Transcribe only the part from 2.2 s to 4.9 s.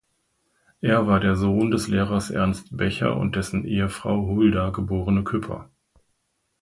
Ernst Becher und dessen Ehefrau Hulda